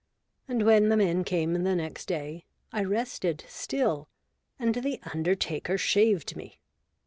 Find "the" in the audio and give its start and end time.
0.89-0.97, 1.53-1.75, 4.73-4.99